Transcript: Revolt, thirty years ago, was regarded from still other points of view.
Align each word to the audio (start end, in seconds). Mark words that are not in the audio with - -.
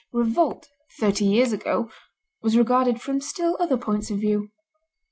Revolt, 0.11 0.67
thirty 0.99 1.25
years 1.25 1.51
ago, 1.53 1.87
was 2.41 2.57
regarded 2.57 2.99
from 2.99 3.21
still 3.21 3.55
other 3.59 3.77
points 3.77 4.09
of 4.09 4.17
view. 4.17 4.49